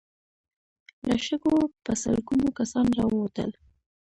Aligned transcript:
له 1.07 1.15
شګو 1.25 1.55
په 1.83 1.91
سلګونو 2.01 2.47
کسان 2.59 2.87
را 2.97 3.05
ووتل. 3.09 3.51